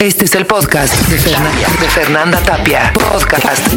[0.00, 1.18] Este es el podcast de,
[1.90, 2.90] Fernanda, Tapia.
[2.94, 3.68] Podcast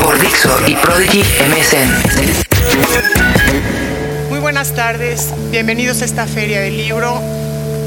[0.00, 1.90] por Dixo y Prodigy MSN.
[4.30, 7.20] Muy buenas tardes, bienvenidos a esta feria del libro,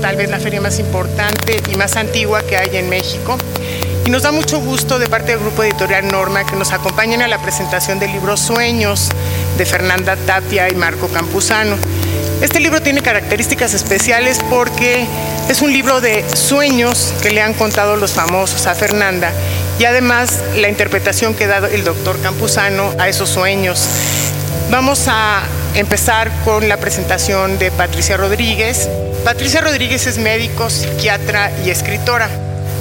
[0.02, 3.38] tal vez la feria más importante y más antigua que hay en México.
[4.06, 7.30] Y nos da mucho gusto de parte del grupo editorial Norma que nos acompañen a
[7.30, 9.08] la presentación del libro Sueños
[9.58, 11.78] de Fernanda Tapia y Marco Campuzano.
[12.42, 15.06] Este libro tiene características especiales porque
[15.50, 19.34] es un libro de sueños que le han contado los famosos a Fernanda
[19.78, 23.90] y además la interpretación que ha dado el doctor Campuzano a esos sueños.
[24.72, 25.42] Vamos a
[25.76, 28.88] empezar con la presentación de Patricia Rodríguez.
[29.26, 32.30] Patricia Rodríguez es médico, psiquiatra y escritora.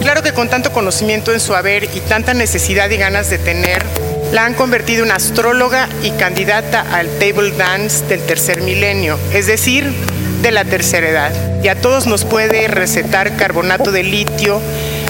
[0.01, 3.85] Claro que con tanto conocimiento en su haber y tanta necesidad y ganas de tener,
[4.33, 9.93] la han convertido en astróloga y candidata al table dance del tercer milenio, es decir,
[10.43, 11.63] de la tercera edad.
[11.63, 14.61] Y a todos nos puede recetar carbonato de litio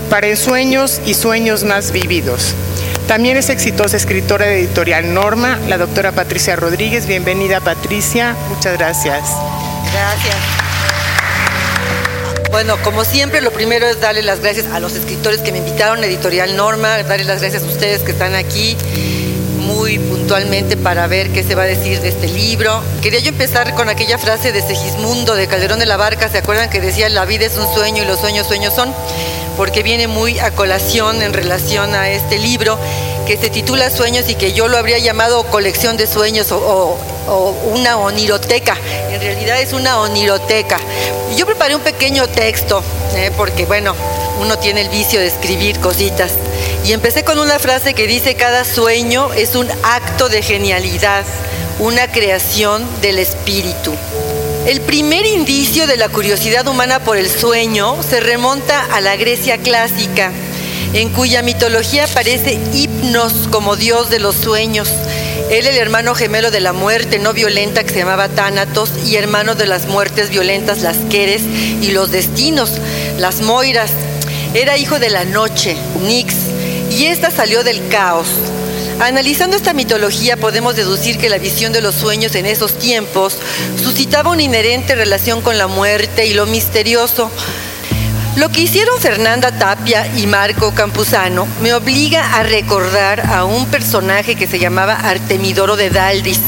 [0.09, 2.55] para ensueños y sueños más vividos.
[3.07, 7.07] También es exitosa escritora de editorial Norma, la doctora Patricia Rodríguez.
[7.07, 9.23] Bienvenida Patricia, muchas gracias.
[9.93, 10.68] Gracias.
[12.51, 16.03] Bueno, como siempre, lo primero es darle las gracias a los escritores que me invitaron
[16.03, 18.77] Editorial Norma, darle las gracias a ustedes que están aquí
[19.59, 22.83] muy puntualmente para ver qué se va a decir de este libro.
[23.03, 26.71] Quería yo empezar con aquella frase de Segismundo de Calderón de la Barca, ¿se acuerdan
[26.71, 28.95] que decía la vida es un sueño y los sueños sueños son?
[29.59, 32.79] Porque viene muy a colación en relación a este libro
[33.27, 37.18] que se titula Sueños y que yo lo habría llamado colección de sueños o, o
[37.29, 38.77] una oniroteca.
[39.11, 40.79] En realidad es una oniroteca.
[41.37, 42.83] Yo preparé un pequeño texto,
[43.15, 43.95] eh, porque bueno,
[44.41, 46.33] uno tiene el vicio de escribir cositas.
[46.85, 51.25] Y empecé con una frase que dice, cada sueño es un acto de genialidad,
[51.79, 53.93] una creación del espíritu.
[54.67, 59.59] El primer indicio de la curiosidad humana por el sueño se remonta a la Grecia
[59.59, 60.31] clásica,
[60.93, 64.89] en cuya mitología aparece Hipnos como dios de los sueños.
[65.51, 69.55] Él, el hermano gemelo de la muerte no violenta que se llamaba Tánatos, y hermano
[69.55, 72.73] de las muertes violentas, las Queres, y los destinos,
[73.19, 73.91] las Moiras.
[74.53, 76.35] Era hijo de la noche, Nix,
[76.91, 78.29] y esta salió del caos.
[79.01, 83.39] Analizando esta mitología podemos deducir que la visión de los sueños en esos tiempos
[83.83, 87.31] suscitaba una inherente relación con la muerte y lo misterioso.
[88.39, 94.37] Lo que hicieron Fernanda Tapia y Marco Campuzano me obliga a recordar a un personaje
[94.37, 96.39] que se llamaba Artemidoro de Daldis.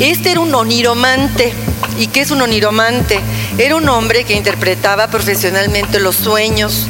[0.00, 1.52] Este era un oniromante.
[2.00, 3.20] ¿Y qué es un oniromante?
[3.58, 6.88] Era un hombre que interpretaba profesionalmente los sueños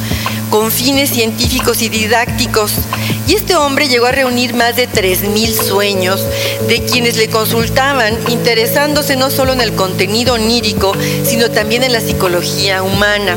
[0.48, 2.72] con fines científicos y didácticos.
[3.26, 6.24] Y este hombre llegó a reunir más de 3.000 sueños
[6.66, 12.00] de quienes le consultaban, interesándose no solo en el contenido onírico, sino también en la
[12.00, 13.36] psicología humana.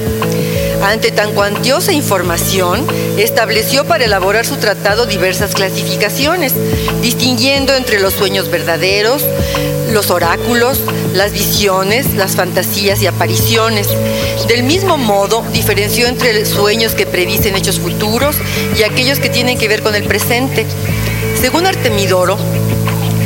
[0.83, 2.85] Ante tan cuantiosa información,
[3.17, 6.53] estableció para elaborar su tratado diversas clasificaciones,
[7.01, 9.23] distinguiendo entre los sueños verdaderos,
[9.91, 10.79] los oráculos,
[11.13, 13.89] las visiones, las fantasías y apariciones.
[14.47, 18.35] Del mismo modo, diferenció entre sueños que predicen hechos futuros
[18.77, 20.65] y aquellos que tienen que ver con el presente.
[21.39, 22.37] Según Artemidoro,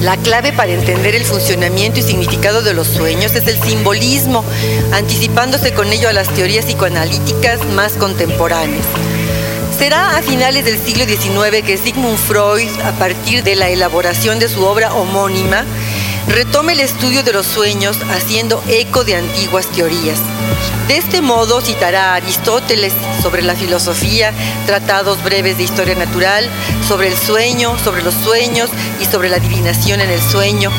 [0.02, 4.44] la clave para entender el funcionamiento y significado de los sueños es el simbolismo,
[4.94, 8.86] anticipándose con ello a las teorías psicoanalíticas más contemporáneas.
[9.78, 14.48] Será a finales del siglo XIX que Sigmund Freud, a partir de la elaboración de
[14.48, 15.66] su obra homónima,
[16.28, 20.20] retome el estudio de los sueños haciendo eco de antiguas teorías.
[20.88, 24.34] De este modo citará a Aristóteles sobre la filosofía,
[24.66, 26.50] tratados breves de historia natural,
[26.88, 28.70] sobre el sueño, sobre los sueños
[29.00, 30.72] y sobre la adivinación en el sueño.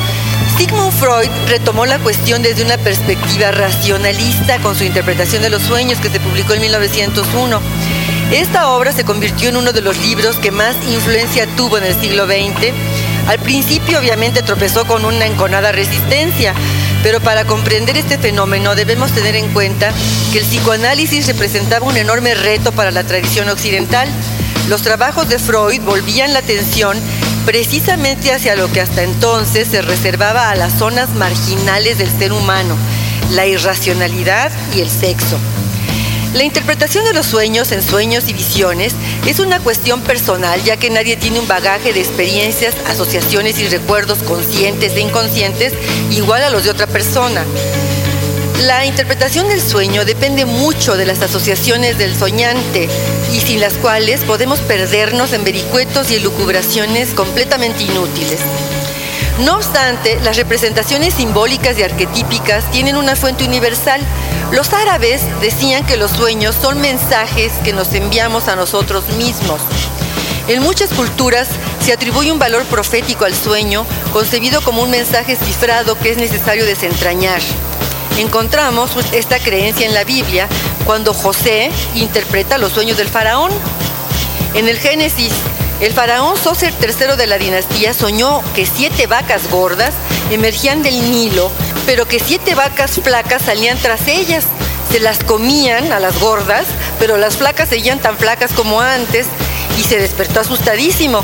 [0.57, 5.99] Sigmund Freud retomó la cuestión desde una perspectiva racionalista con su interpretación de los sueños
[5.99, 7.61] que se publicó en 1901.
[8.31, 11.99] Esta obra se convirtió en uno de los libros que más influencia tuvo en el
[11.99, 12.73] siglo XX
[13.27, 16.53] al principio obviamente tropezó con una enconada resistencia,
[17.03, 19.91] pero para comprender este fenómeno debemos tener en cuenta
[20.31, 24.07] que el psicoanálisis representaba un enorme reto para la tradición occidental.
[24.69, 26.97] Los trabajos de Freud volvían la atención
[27.45, 32.75] precisamente hacia lo que hasta entonces se reservaba a las zonas marginales del ser humano,
[33.31, 35.37] la irracionalidad y el sexo.
[36.33, 38.93] La interpretación de los sueños en sueños y visiones
[39.25, 44.19] es una cuestión personal, ya que nadie tiene un bagaje de experiencias, asociaciones y recuerdos
[44.19, 45.73] conscientes e inconscientes
[46.11, 47.43] igual a los de otra persona.
[48.63, 52.89] La interpretación del sueño depende mucho de las asociaciones del soñante
[53.31, 58.39] y sin las cuales podemos perdernos en vericuetos y elucubraciones completamente inútiles.
[59.39, 64.01] No obstante, las representaciones simbólicas y arquetípicas tienen una fuente universal.
[64.51, 69.61] Los árabes decían que los sueños son mensajes que nos enviamos a nosotros mismos.
[70.47, 71.49] En muchas culturas
[71.85, 76.65] se atribuye un valor profético al sueño, concebido como un mensaje cifrado que es necesario
[76.65, 77.41] desentrañar.
[78.17, 80.47] Encontramos esta creencia en la Biblia
[80.85, 83.51] cuando José interpreta los sueños del faraón.
[84.55, 85.33] En el Génesis,
[85.79, 89.93] el faraón Soser III de la dinastía soñó que siete vacas gordas
[90.31, 91.51] emergían del Nilo,
[91.85, 94.45] pero que siete vacas flacas salían tras ellas.
[94.91, 96.65] Se las comían a las gordas,
[96.99, 99.27] pero las flacas seguían tan flacas como antes
[99.77, 101.23] y se despertó asustadísimo.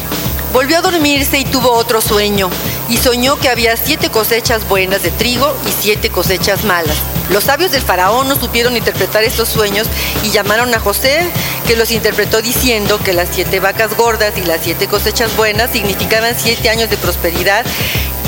[0.53, 2.49] Volvió a dormirse y tuvo otro sueño,
[2.89, 7.12] y soñó que había siete cosechas buenas de trigo y siete cosechas malas.
[7.29, 9.87] Los sabios del faraón no supieron interpretar estos sueños
[10.23, 11.29] y llamaron a José,
[11.67, 16.35] que los interpretó diciendo que las siete vacas gordas y las siete cosechas buenas significaban
[16.37, 17.65] siete años de prosperidad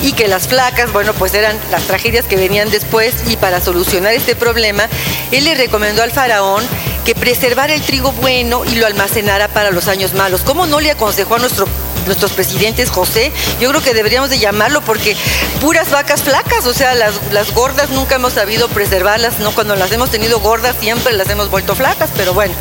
[0.02, 4.14] y que las flacas, bueno, pues eran las tragedias que venían después y para solucionar
[4.14, 4.88] este problema,
[5.32, 6.64] él le recomendó al faraón
[7.06, 10.42] que preservara el trigo bueno y lo almacenara para los años malos.
[10.42, 11.68] ¿Cómo no le aconsejó a nuestro,
[12.06, 13.32] nuestros presidentes José?
[13.60, 15.16] Yo creo que deberíamos de llamarlo porque
[15.62, 19.52] puras vacas flacas, o sea, las, las gordas nunca hemos sabido preservarlas, ¿no?
[19.52, 22.54] Cuando las hemos tenido gordas siempre las hemos vuelto flacas, pero bueno.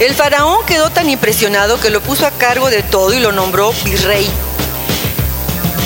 [0.00, 3.72] El faraón quedó tan impresionado que lo puso a cargo de todo y lo nombró
[3.84, 4.30] virrey.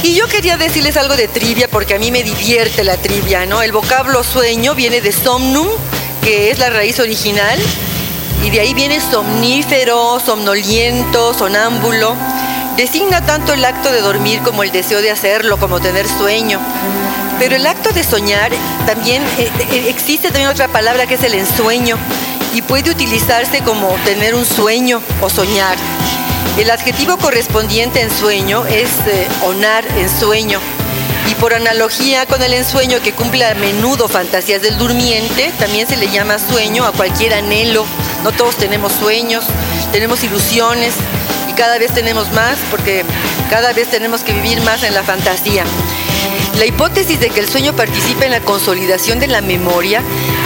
[0.03, 3.62] Y yo quería decirles algo de trivia porque a mí me divierte la trivia, ¿no?
[3.62, 5.69] El vocablo sueño viene de somnum,
[6.23, 7.59] que es la raíz original,
[8.44, 12.17] y de ahí viene somnífero, somnoliento, sonámbulo.
[12.77, 16.59] Designa tanto el acto de dormir como el deseo de hacerlo, como tener sueño.
[17.39, 18.51] Pero el acto de soñar
[18.87, 21.99] también eh, eh, existe también otra palabra que es el ensueño
[22.55, 25.77] y puede utilizarse como tener un sueño o soñar.
[26.59, 30.59] El adjetivo correspondiente en sueño es eh, onar en sueño.
[31.31, 35.97] Y por analogía con el ensueño que cumple a menudo fantasías del durmiente, también se
[35.97, 37.85] le llama sueño a cualquier anhelo.
[38.25, 39.45] No todos tenemos sueños,
[39.93, 40.95] tenemos ilusiones
[41.53, 43.05] cada vez tenemos más porque
[43.51, 45.65] cada vez tenemos que vivir más en la fantasía.
[46.59, 50.03] La hipótesis de que el sueño participa en la consolidación de la memoria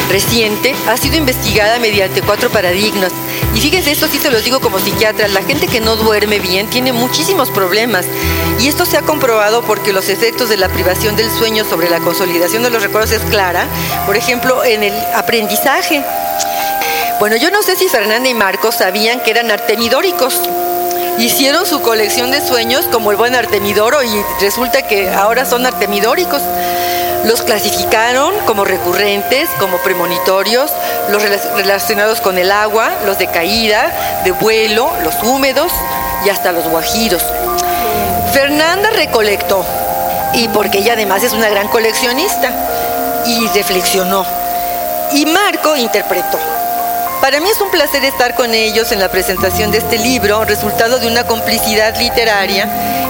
[0.08, 3.12] reciente ha sido investigada mediante cuatro paradigmas.
[3.55, 6.69] Y fíjense, esto sí se los digo como psiquiatra, la gente que no duerme bien
[6.69, 8.06] tiene muchísimos problemas.
[8.61, 11.99] Y esto se ha comprobado porque los efectos de la privación del sueño sobre la
[12.00, 13.67] consolidación de los recuerdos es clara.
[14.06, 16.05] Por ejemplo, en el aprendizaje.
[17.19, 20.41] Bueno, yo no sé si Fernanda y Marcos sabían que eran artemidóricos
[21.18, 26.42] hicieron su colección de sueños como el buen Artemidoro y resulta que ahora son artemidóricos.
[27.24, 30.70] Los clasificaron como recurrentes, como premonitorios,
[31.10, 35.72] los relacionados con el agua, los de caída, de vuelo, los húmedos
[36.24, 37.24] y hasta los guajiros.
[38.32, 39.64] Fernanda recolectó,
[40.34, 42.50] y porque ella además es una gran coleccionista,
[43.26, 44.24] y reflexionó.
[45.12, 46.56] Y Marco interpretó.
[47.26, 51.00] Para mí es un placer estar con ellos en la presentación de este libro, resultado
[51.00, 52.69] de una complicidad literaria,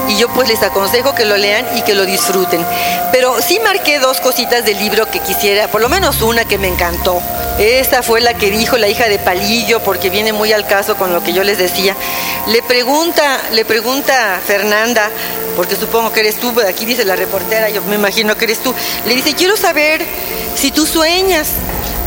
[0.09, 2.65] y yo pues les aconsejo que lo lean y que lo disfruten.
[3.13, 6.67] Pero sí marqué dos cositas del libro que quisiera, por lo menos una que me
[6.67, 7.21] encantó.
[7.59, 11.12] Esta fue la que dijo la hija de Palillo, porque viene muy al caso con
[11.12, 11.95] lo que yo les decía.
[12.47, 15.11] Le pregunta, le pregunta Fernanda,
[15.57, 18.75] porque supongo que eres tú, aquí dice la reportera, yo me imagino que eres tú.
[19.05, 20.07] Le dice, quiero saber
[20.55, 21.49] si tú sueñas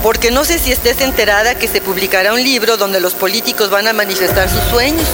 [0.04, 3.88] porque no sé si estés enterada que se publicará un libro donde los políticos van
[3.88, 5.08] a manifestar sus sueños.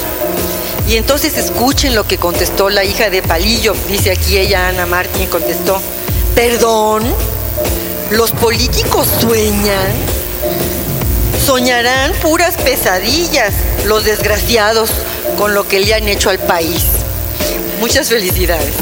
[0.88, 5.27] Y entonces escuchen lo que contestó la hija de Palillo, dice aquí ella, Ana Martín,
[5.27, 5.81] contestó,
[6.36, 7.03] perdón,
[8.12, 9.91] los políticos sueñan,
[11.43, 13.53] soñarán puras pesadillas
[13.86, 14.91] los desgraciados
[15.39, 16.86] con lo que le han hecho al país.
[17.79, 18.74] Muchas felicidades.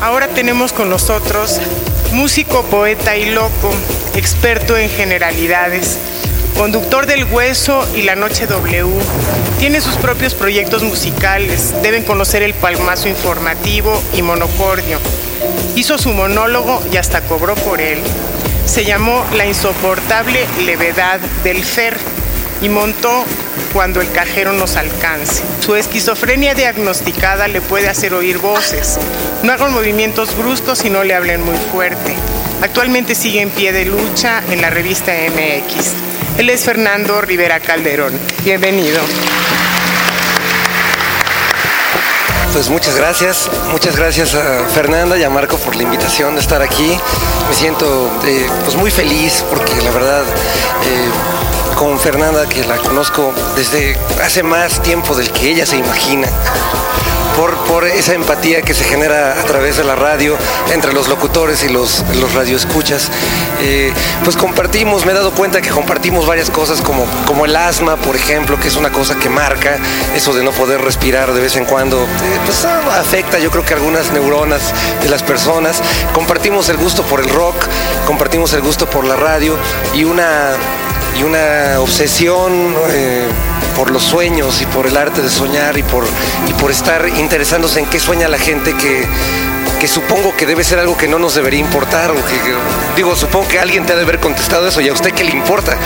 [0.00, 1.60] Ahora tenemos con nosotros
[2.12, 3.72] músico, poeta y loco,
[4.14, 5.98] experto en generalidades,
[6.56, 8.92] conductor del Hueso y La Noche W.
[9.58, 14.98] Tiene sus propios proyectos musicales, deben conocer el Palmazo Informativo y Monocordio.
[15.74, 17.98] Hizo su monólogo y hasta cobró por él.
[18.66, 21.96] Se llamó La insoportable levedad del Fer
[22.62, 23.24] y montó
[23.74, 25.42] cuando el cajero nos alcance.
[25.60, 28.98] Su esquizofrenia diagnosticada le puede hacer oír voces.
[29.42, 32.14] No hagan movimientos bruscos y no le hablen muy fuerte.
[32.62, 35.92] Actualmente sigue en pie de lucha en la revista MX.
[36.38, 38.18] Él es Fernando Rivera Calderón.
[38.44, 39.00] Bienvenido.
[42.54, 43.50] pues muchas gracias.
[43.72, 46.96] Muchas gracias a Fernanda y a Marco por la invitación de estar aquí.
[47.48, 51.33] Me siento eh, pues muy feliz porque la verdad eh,
[51.74, 56.28] con Fernanda que la conozco desde hace más tiempo del que ella se imagina
[57.36, 60.36] por, por esa empatía que se genera a través de la radio
[60.72, 63.10] entre los locutores y los, los radioescuchas.
[63.60, 67.96] Eh, pues compartimos, me he dado cuenta que compartimos varias cosas como, como el asma,
[67.96, 69.78] por ejemplo, que es una cosa que marca,
[70.14, 73.64] eso de no poder respirar de vez en cuando, eh, pues ah, afecta yo creo
[73.64, 75.82] que algunas neuronas de las personas.
[76.12, 77.56] Compartimos el gusto por el rock,
[78.06, 79.56] compartimos el gusto por la radio
[79.94, 80.52] y una,
[81.18, 82.74] y una obsesión.
[82.90, 83.28] Eh,
[83.74, 86.04] por los sueños y por el arte de soñar y por,
[86.48, 89.04] y por estar interesándose en qué sueña la gente que,
[89.84, 92.40] que supongo que debe ser algo que no nos debería importar, o que,
[92.96, 95.32] digo, supongo que alguien te ha de haber contestado eso y a usted qué le
[95.32, 95.76] importa,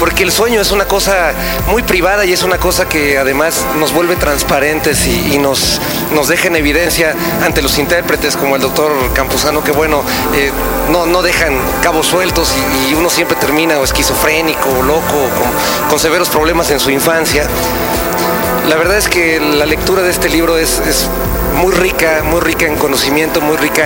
[0.00, 1.32] porque el sueño es una cosa
[1.68, 5.80] muy privada y es una cosa que además nos vuelve transparentes y, nos,
[6.12, 10.02] nos deja en evidencia ante los intérpretes como el doctor Campuzano, que bueno,
[10.34, 10.50] eh,
[10.90, 12.52] no, no dejan cabos sueltos
[12.90, 17.46] y, uno siempre termina o esquizofrénico o loco, con, con severos problemas en su infancia.
[18.68, 21.08] La verdad es que la lectura de este libro es, es
[21.56, 23.84] muy rica, muy rica en conocimiento, muy rica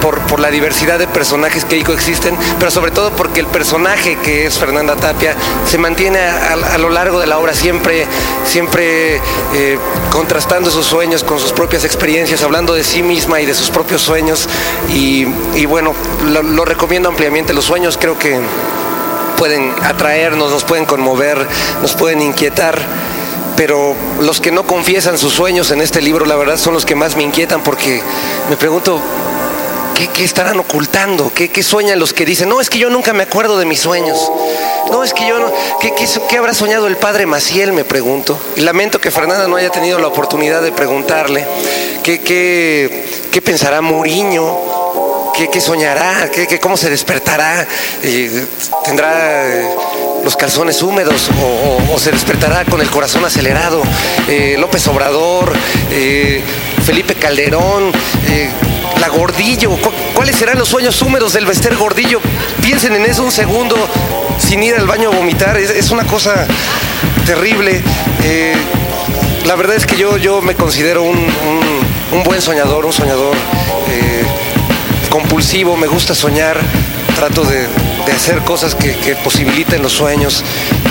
[0.00, 4.16] por, por la diversidad de personajes que ahí coexisten, pero sobre todo porque el personaje
[4.16, 5.34] que es Fernanda Tapia
[5.66, 8.06] se mantiene a, lo largo de la obra siempre,
[8.46, 9.20] siempre
[9.54, 9.78] eh,
[10.10, 14.00] contrastando sus sueños con sus propias experiencias, hablando de sí misma y de sus propios
[14.00, 14.48] sueños.
[14.88, 15.26] Y,
[15.66, 15.94] bueno,
[16.26, 17.52] lo, lo recomiendo ampliamente.
[17.52, 18.40] Los sueños creo que
[19.36, 21.46] pueden atraernos, nos pueden conmover,
[21.82, 22.78] nos pueden inquietar
[23.56, 26.94] pero los que no confiesan sus sueños en este libro, la verdad, son los que
[26.94, 28.02] más me inquietan porque
[28.50, 29.00] me pregunto,
[29.94, 31.32] ¿qué, estarán ocultando?
[31.34, 34.30] ¿Qué, sueñan los que dicen, no, es que yo nunca me acuerdo de mis sueños?
[34.90, 35.92] No, es que yo no, ¿qué,
[36.28, 37.72] qué habrá soñado el padre Maciel?
[37.72, 38.38] Me pregunto.
[38.56, 41.46] Y lamento que Fernanda no haya tenido la oportunidad de preguntarle
[42.02, 42.20] qué,
[43.30, 44.84] qué pensará Muriño
[45.34, 46.30] ¿Qué, soñará?
[46.30, 47.66] ¿Qué, cómo se despertará?
[48.84, 49.68] ¿Tendrá eh,
[50.24, 51.30] los calzones húmedos
[51.90, 53.82] o, se despertará con el corazón acelerado?
[54.28, 55.52] Eh, López Obrador,
[55.90, 56.42] eh,
[56.84, 57.92] Felipe Calderón,
[59.00, 59.70] la Gordillo.
[60.14, 62.20] ¿Cuáles serán los sueños húmedos del Bester Gordillo?
[62.62, 63.76] Piensen en eso un segundo
[64.38, 65.56] sin ir al baño a vomitar.
[65.56, 66.46] Es, una cosa
[67.26, 67.82] terrible.
[69.44, 71.26] la verdad es que yo, yo me considero un,
[72.24, 73.36] buen soñador, un soñador
[75.10, 76.58] compulsivo, me gusta soñar,
[77.14, 77.68] trato de,
[78.12, 80.44] hacer cosas que, posibiliten los sueños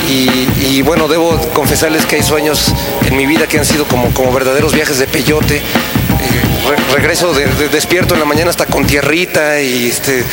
[0.09, 2.73] y, bueno, debo confesarles que hay sueños
[3.05, 5.57] en mi vida que han sido como, como verdaderos viajes de peyote.
[5.57, 10.23] Eh, regreso de, despierto en la mañana hasta con tierrita y este,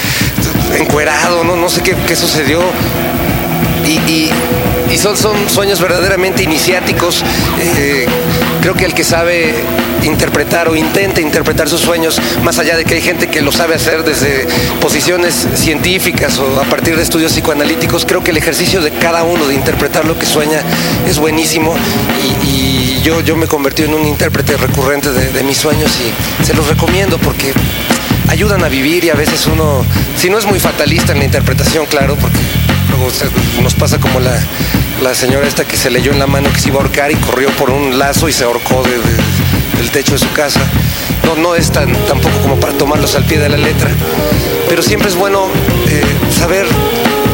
[0.78, 2.60] encuerado, no, no sé qué, sucedió.
[3.86, 4.30] Y,
[4.98, 7.24] son, son, sueños verdaderamente iniciáticos.
[7.60, 8.06] Eh,
[8.60, 9.54] creo que el que sabe
[10.02, 13.74] interpretar o intenta interpretar sus sueños, más allá de que hay gente que lo sabe
[13.74, 14.46] hacer desde
[14.80, 19.46] posiciones científicas o a partir de estudios psicoanalíticos, creo que el ejercicio de cada uno
[19.46, 20.60] de interpretar lo que sueña
[21.06, 21.74] es buenísimo
[22.44, 26.66] y, yo, yo me convertí en un intérprete recurrente de, mis sueños y se los
[26.66, 27.54] recomiendo porque
[28.28, 29.82] ayudan a vivir y a veces uno,
[30.18, 32.38] si no es muy fatalista en la interpretación, claro, porque
[32.90, 33.08] luego
[33.62, 34.38] nos pasa como la,
[35.02, 37.16] la señora esta que se leyó en la mano que se iba a ahorcar y
[37.16, 38.98] corrió por un lazo y se ahorcó de
[39.80, 40.60] el techo de su casa.
[41.24, 43.90] No, no es tan, tampoco como para tomarlos al pie de la letra,
[44.68, 45.46] pero siempre es bueno
[45.88, 46.02] eh,
[46.36, 46.66] saber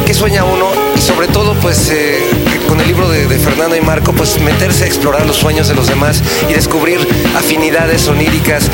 [0.05, 2.19] qué sueña uno y sobre todo pues eh,
[2.67, 5.87] con el libro de, Fernando y Marco pues meterse a explorar los sueños de los
[5.87, 7.05] demás y descubrir
[7.37, 8.69] afinidades oníricas,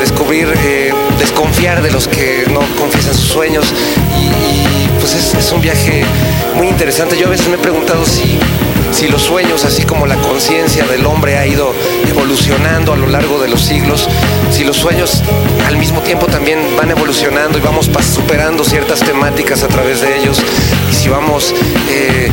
[0.00, 3.72] descubrir, eh, desconfiar de los que no confiesan sus sueños
[4.18, 6.02] y, pues es, un viaje
[6.54, 7.18] muy interesante.
[7.18, 8.38] Yo a veces me he preguntado si
[8.90, 11.74] si los sueños, así como la conciencia del hombre ha ido
[12.08, 14.08] evolucionando a lo largo de los siglos,
[14.52, 15.20] si los sueños
[15.66, 20.40] al mismo tiempo también van evolucionando y vamos superando ciertas temáticas a través de ellos,
[20.90, 21.52] y si vamos,
[21.90, 22.30] eh,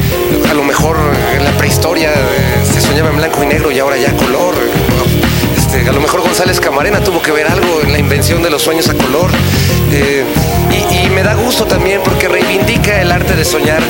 [0.49, 0.97] a lo mejor
[1.35, 4.50] en la prehistoria eh, se soñaba en blanco y negro y ahora ya color.
[5.73, 8.61] Este, a lo mejor González Camarena tuvo que ver algo en la invención de los
[8.61, 9.31] sueños a color.
[9.89, 10.25] Eh,
[10.91, 13.81] y me da gusto también porque reivindica el arte de soñar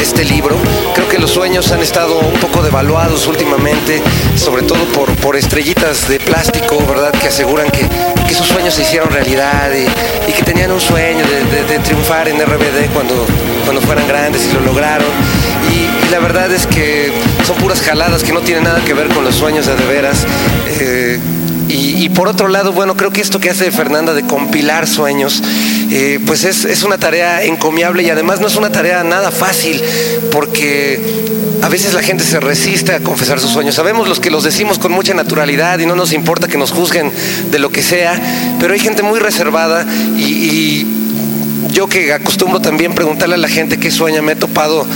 [0.00, 0.56] este libro.
[0.94, 4.02] Creo que los sueños han estado un poco devaluados últimamente,
[4.34, 7.12] sobre todo por, por estrellitas de plástico, ¿verdad?
[7.12, 7.86] Que aseguran que,
[8.26, 12.92] que sus sueños se hicieron realidad y, que tenían un sueño de, triunfar en RBD
[12.92, 13.14] cuando,
[13.64, 15.08] cuando fueran grandes y lo lograron.
[15.72, 17.12] Y, la verdad es que
[17.44, 20.26] son puras jaladas que no tienen nada que ver con los sueños de de veras.
[20.80, 21.20] Eh,
[21.68, 25.42] y, por otro lado, bueno, creo que esto que hace Fernanda de compilar sueños,
[25.90, 29.80] eh, pues es, una tarea encomiable y además no es una tarea nada fácil,
[30.32, 31.00] porque
[31.62, 33.74] a veces la gente se resiste a confesar sus sueños.
[33.74, 37.12] Sabemos los que los decimos con mucha naturalidad y no nos importa que nos juzguen
[37.50, 38.20] de lo que sea,
[38.60, 40.86] pero hay gente muy reservada y, y
[41.72, 44.86] yo que acostumbro también preguntarle a la gente qué sueña, me he topado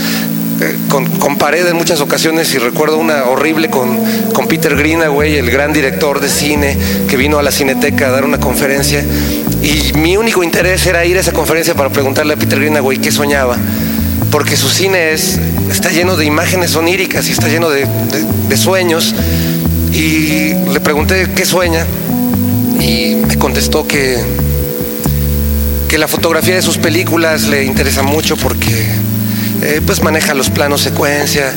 [0.61, 3.99] eh, con, pared en muchas ocasiones y recuerdo una horrible con,
[4.33, 6.77] con Peter Greenaway, el gran director de cine
[7.09, 9.03] que vino a la Cineteca a dar una conferencia.
[9.61, 13.11] Y mi único interés era ir a esa conferencia para preguntarle a Peter Greenaway qué
[13.11, 13.57] soñaba.
[14.29, 15.39] Porque su cine es,
[15.71, 19.15] está lleno de imágenes oníricas y está lleno de, de, de sueños.
[19.91, 21.85] Y le pregunté qué sueña
[22.79, 24.19] y me contestó que
[25.91, 28.87] que la fotografía de sus películas le interesa mucho porque
[29.61, 31.53] eh, pues maneja los planos secuencia.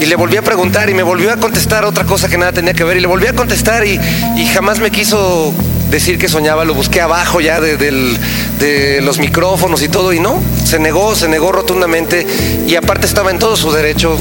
[0.00, 2.74] Y le volví a preguntar y me volvió a contestar otra cosa que nada tenía
[2.74, 2.96] que ver.
[2.96, 4.00] Y le volví a contestar y,
[4.36, 5.54] y jamás me quiso
[5.90, 6.64] decir que soñaba.
[6.64, 10.12] Lo busqué abajo ya de, los micrófonos y todo.
[10.12, 12.26] Y no, se negó, se negó rotundamente.
[12.66, 14.18] Y aparte estaba en todo su derecho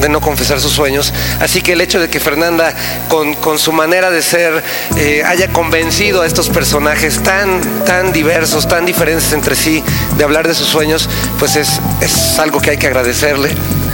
[0.00, 1.12] de no confesar sus sueños.
[1.40, 2.74] Así que el hecho de que Fernanda,
[3.08, 4.62] con, con su manera de ser,
[4.96, 9.82] eh, haya convencido a estos personajes tan, tan diversos, tan diferentes entre sí,
[10.16, 11.08] de hablar de sus sueños,
[11.38, 13.50] pues es, es algo que hay que agradecerle.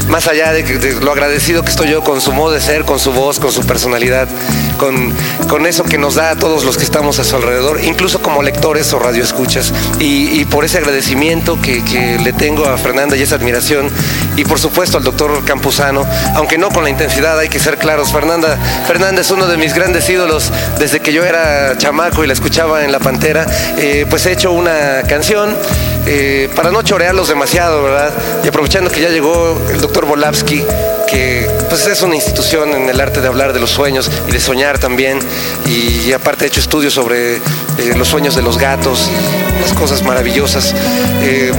[0.09, 3.12] Más allá de, lo agradecido que estoy yo con su modo de ser, con su
[3.12, 4.28] voz, con su personalidad,
[4.80, 5.12] con,
[5.46, 8.42] con eso que nos da a todos los que estamos a su alrededor, incluso como
[8.42, 9.75] lectores o radioescuchas.
[9.99, 13.90] Y, y por ese agradecimiento que, que le tengo a Fernanda y esa admiración,
[14.37, 18.10] y por supuesto al doctor Campuzano, aunque no con la intensidad, hay que ser claros.
[18.10, 18.56] Fernanda,
[18.87, 22.82] Fernanda es uno de mis grandes ídolos desde que yo era chamaco y la escuchaba
[22.82, 23.46] en La Pantera.
[23.76, 25.54] Eh, pues he hecho una canción
[26.06, 28.12] eh, para no chorearlos demasiado, ¿verdad?
[28.42, 30.64] Y aprovechando que ya llegó el doctor Volavsky,
[31.06, 34.40] que pues es una institución en el arte de hablar de los sueños y de
[34.40, 35.20] soñar también.
[35.66, 37.40] Y, y aparte he hecho estudios sobre eh,
[37.96, 39.08] los sueños de los gatos,
[39.56, 40.74] unas cosas maravillosas.
[41.22, 41.52] Eh,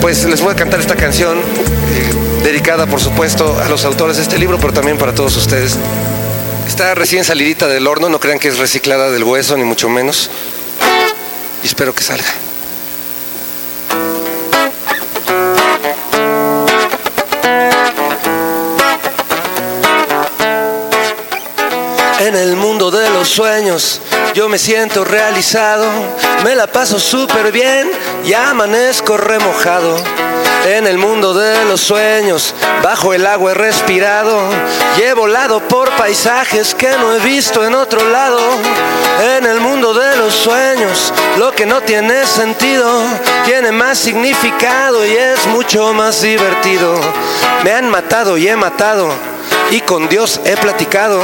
[0.00, 4.22] pues les voy a cantar esta canción, eh, dedicada por supuesto a los autores de
[4.22, 5.76] este libro, pero también para todos ustedes.
[6.68, 10.30] Está recién salidita del horno, no crean que es reciclada del hueso, ni mucho menos.
[11.64, 12.47] Y espero que salga.
[22.20, 24.00] En el mundo de los sueños
[24.34, 25.86] yo me siento realizado,
[26.42, 27.88] me la paso súper bien
[28.24, 29.96] y amanezco remojado.
[30.66, 34.36] En el mundo de los sueños, bajo el agua he respirado
[34.98, 38.40] y he volado por paisajes que no he visto en otro lado.
[39.36, 43.00] En el mundo de los sueños, lo que no tiene sentido
[43.44, 47.00] tiene más significado y es mucho más divertido.
[47.62, 49.08] Me han matado y he matado
[49.70, 51.20] y con Dios he platicado.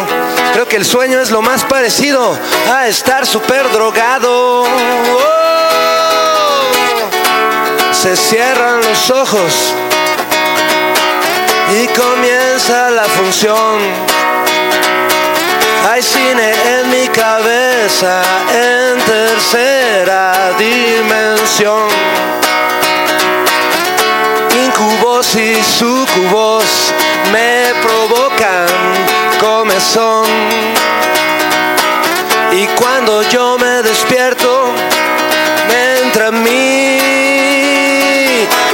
[0.53, 2.37] Creo que el sueño es lo más parecido
[2.73, 4.63] a estar súper drogado.
[4.63, 4.69] Oh.
[7.93, 9.75] Se cierran los ojos
[11.73, 13.79] y comienza la función.
[15.91, 21.89] Hay cine en mi cabeza en tercera dimensión.
[24.67, 26.93] Incubos y sucubos
[27.33, 28.67] me provocan
[29.41, 30.27] comezón.
[32.53, 34.73] Y cuando yo me despierto,
[35.69, 36.99] me entra en mí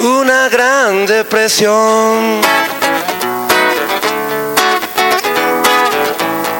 [0.00, 2.40] una gran depresión.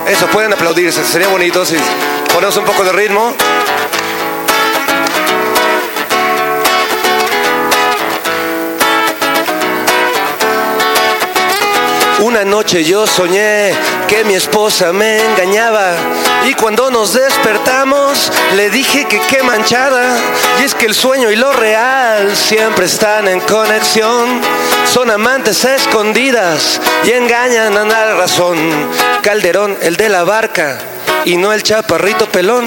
[0.06, 1.76] Eso, pueden aplaudirse, sería bonito si
[2.32, 3.34] ponemos un poco de ritmo.
[12.20, 13.72] Una noche yo soñé
[14.06, 15.92] que mi esposa me engañaba
[16.46, 20.18] y cuando nos despertamos le dije que qué manchada.
[20.60, 24.40] Y es que el sueño y lo real siempre están en conexión.
[24.92, 28.58] Son amantes escondidas y engañan a la razón.
[29.22, 30.78] Calderón, el de la barca
[31.24, 32.66] y no el chaparrito pelón.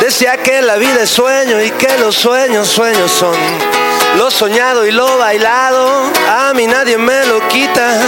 [0.00, 3.34] Decía que la vida es sueño y que los sueños sueños son.
[4.16, 8.00] Lo soñado y lo bailado, a mí nadie me lo quita.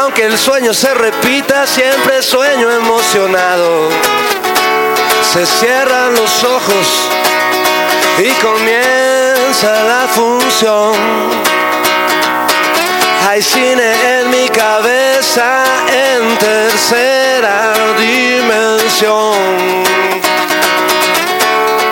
[0.00, 3.88] Aunque el sueño se repita, siempre sueño emocionado.
[5.32, 7.08] Se cierran los ojos
[8.18, 10.94] y comienza la función.
[13.28, 19.36] Hay cine en mi cabeza en tercera dimensión.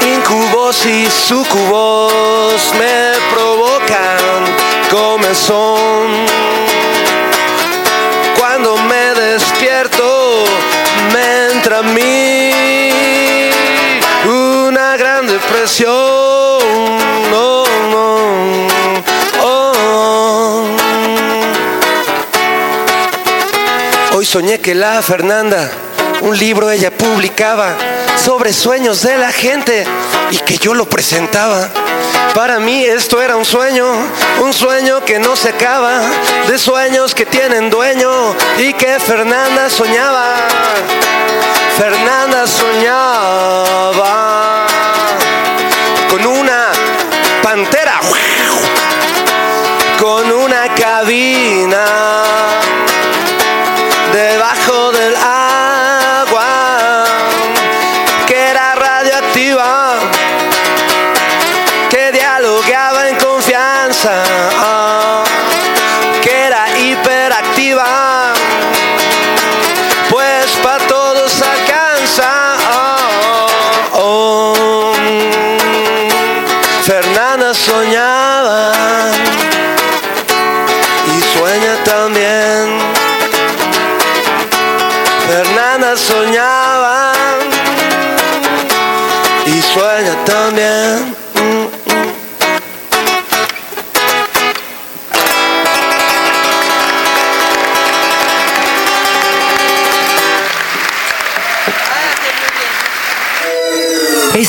[0.02, 3.09] Incubos y sucubos me
[5.30, 6.26] comezón.
[8.36, 10.44] Cuando me despierto,
[11.12, 12.50] me entra a mí
[14.26, 15.92] una gran depresión.
[17.32, 17.64] Oh,
[19.42, 20.66] oh.
[24.24, 25.70] soñé que la Fernanda,
[26.20, 27.76] un libro ella publicaba
[28.16, 29.84] sobre sueños de la gente
[30.30, 31.68] y que yo lo presentaba.
[32.34, 33.86] Para mí esto era un sueño,
[34.40, 36.00] un sueño que no se acaba,
[36.46, 38.10] de sueños que tienen dueño
[38.58, 40.36] y que Fernanda soñaba.
[41.76, 43.86] Fernanda soñaba
[46.10, 46.72] con una
[47.42, 48.00] pantera,
[49.98, 52.19] con una cabina
[77.20, 78.72] Fernanda soñaba
[81.06, 82.78] y sueña también.
[85.28, 87.12] Fernanda soñaba
[89.44, 91.19] y sueña también.